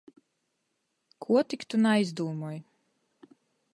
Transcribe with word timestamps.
Kuo 1.25 1.41
tik 1.49 1.63
tu 1.73 1.77
naizdūmoj! 1.85 2.57